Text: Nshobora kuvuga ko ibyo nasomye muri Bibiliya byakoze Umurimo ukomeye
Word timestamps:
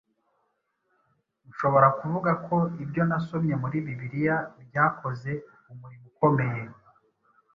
Nshobora 1.49 1.87
kuvuga 1.99 2.31
ko 2.45 2.55
ibyo 2.83 3.01
nasomye 3.09 3.53
muri 3.61 3.77
Bibiliya 3.85 4.37
byakoze 4.67 5.31
Umurimo 5.71 6.05
ukomeye 6.11 6.61